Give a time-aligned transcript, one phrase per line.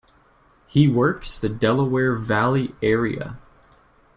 [0.65, 3.37] He works the Delaware Valley area.